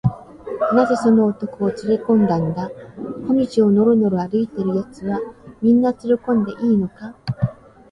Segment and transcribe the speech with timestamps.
[0.75, 2.71] 「なぜその男をつれこんだんだ？
[3.27, 5.19] 小路をのろのろ歩いているやつは、
[5.61, 7.13] みんなつれこんでいいのか？」